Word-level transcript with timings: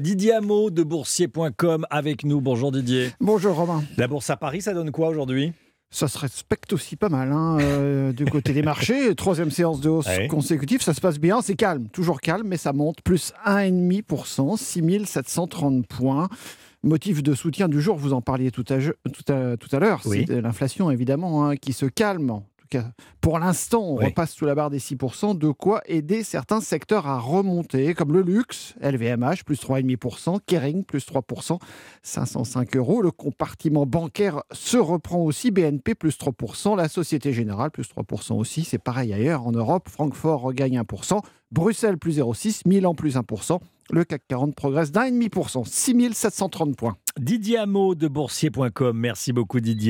Didier 0.00 0.32
Hameau 0.32 0.70
de 0.70 0.82
boursier.com 0.82 1.86
avec 1.90 2.24
nous. 2.24 2.40
Bonjour 2.40 2.72
Didier. 2.72 3.10
Bonjour 3.20 3.54
Romain. 3.54 3.84
La 3.98 4.08
bourse 4.08 4.30
à 4.30 4.36
Paris, 4.36 4.62
ça 4.62 4.72
donne 4.72 4.90
quoi 4.90 5.08
aujourd'hui? 5.08 5.52
Ça 5.90 6.08
se 6.08 6.18
respecte 6.18 6.72
aussi 6.72 6.96
pas 6.96 7.08
mal 7.08 7.32
hein, 7.32 7.58
euh, 7.60 8.12
du 8.12 8.24
côté 8.24 8.52
des 8.52 8.62
marchés. 8.62 9.14
Troisième 9.16 9.50
séance 9.50 9.80
de 9.80 9.88
hausse 9.90 10.06
Ouais. 10.06 10.28
consécutive, 10.28 10.82
ça 10.82 10.94
se 10.94 11.00
passe 11.00 11.18
bien, 11.18 11.42
c'est 11.42 11.56
calme, 11.56 11.88
toujours 11.88 12.20
calme, 12.20 12.46
mais 12.46 12.56
ça 12.56 12.72
monte 12.72 13.02
plus 13.02 13.32
1,5%, 13.44 14.56
6730 14.56 15.86
points. 15.86 16.28
Motif 16.82 17.22
de 17.22 17.34
soutien 17.34 17.68
du 17.68 17.82
jour, 17.82 17.96
vous 17.96 18.14
en 18.14 18.22
parliez 18.22 18.50
tout 18.50 18.64
à, 18.70 18.78
tout 18.78 19.32
à, 19.32 19.56
tout 19.58 19.68
à 19.76 19.78
l'heure, 19.80 20.00
Oui. 20.06 20.24
c'est 20.26 20.40
l'inflation 20.40 20.90
évidemment 20.90 21.44
hein, 21.46 21.56
qui 21.56 21.74
se 21.74 21.84
calme. 21.84 22.40
Cas, 22.70 22.92
pour 23.20 23.40
l'instant, 23.40 23.82
on 23.82 23.96
Oui. 23.98 24.04
repasse 24.06 24.32
sous 24.32 24.46
la 24.46 24.54
barre 24.54 24.70
des 24.70 24.78
6%, 24.78 25.34
de 25.36 25.50
quoi 25.50 25.82
aider 25.86 26.22
certains 26.22 26.60
secteurs 26.60 27.08
à 27.08 27.18
remonter, 27.18 27.94
comme 27.94 28.12
le 28.12 28.22
luxe, 28.22 28.74
LVMH, 28.80 29.42
plus 29.44 29.60
3,5%, 29.60 30.38
Kering, 30.46 30.84
plus 30.84 31.04
3%, 31.04 31.58
505 32.04 32.76
euros. 32.76 33.02
Le 33.02 33.10
compartiment 33.10 33.86
bancaire 33.86 34.44
se 34.52 34.76
reprend 34.76 35.18
aussi, 35.18 35.50
BNP, 35.50 35.96
plus 35.96 36.16
3%, 36.16 36.76
la 36.76 36.88
Société 36.88 37.32
Générale, 37.32 37.72
plus 37.72 37.88
3% 37.88 38.34
aussi. 38.38 38.62
C'est 38.62 38.78
pareil 38.78 39.12
ailleurs 39.12 39.46
en 39.48 39.50
Europe, 39.52 39.88
Francfort 39.88 40.40
regagne 40.40 40.78
1%, 40.78 41.20
Bruxelles, 41.50 41.98
plus 41.98 42.18
0,6%, 42.18 42.62
Milan, 42.66 42.94
plus 42.94 43.16
1%. 43.16 43.58
Le 43.92 44.04
CAC 44.04 44.22
40 44.28 44.54
progresse 44.54 44.92
d'un 44.92 45.02
et 45.02 45.10
demi 45.10 45.28
pour 45.28 45.50
cent, 45.50 45.64
6730 45.64 46.76
points. 46.76 46.96
Didier 47.18 47.58
Hameau 47.58 47.96
de 47.96 48.06
boursier.com. 48.06 48.96
Merci 48.96 49.32
beaucoup 49.32 49.58
Didier. 49.58 49.88